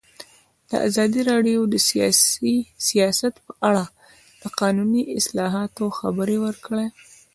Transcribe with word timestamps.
ازادي 0.89 1.21
راډیو 1.31 1.59
د 1.73 1.75
سیاست 2.89 3.33
په 3.45 3.51
اړه 3.69 3.85
د 4.41 4.43
قانوني 4.59 5.03
اصلاحاتو 5.19 5.83
خبر 5.99 6.29
ورکړی. 6.45 6.87